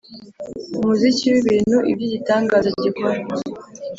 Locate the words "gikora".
2.83-3.17